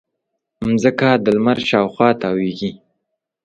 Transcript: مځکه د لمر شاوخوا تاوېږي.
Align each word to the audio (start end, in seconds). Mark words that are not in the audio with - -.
مځکه 0.69 1.09
د 1.23 1.25
لمر 1.35 1.57
شاوخوا 1.69 2.09
تاوېږي. 2.21 2.71